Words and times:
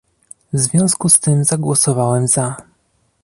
W 0.53 0.59
związku 0.59 1.09
z 1.09 1.19
tym 1.19 1.43
zagłosowałem 1.43 2.27
za 2.27 2.55